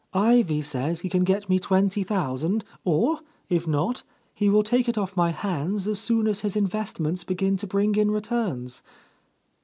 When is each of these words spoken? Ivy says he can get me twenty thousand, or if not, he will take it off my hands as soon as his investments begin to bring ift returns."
Ivy 0.15 0.63
says 0.63 1.01
he 1.01 1.09
can 1.09 1.23
get 1.23 1.47
me 1.47 1.59
twenty 1.59 2.01
thousand, 2.01 2.65
or 2.83 3.19
if 3.49 3.67
not, 3.67 4.01
he 4.33 4.49
will 4.49 4.63
take 4.63 4.89
it 4.89 4.97
off 4.97 5.15
my 5.15 5.29
hands 5.29 5.87
as 5.87 5.99
soon 5.99 6.25
as 6.25 6.39
his 6.39 6.55
investments 6.55 7.23
begin 7.23 7.55
to 7.57 7.67
bring 7.67 7.93
ift 7.93 8.09
returns." 8.11 8.81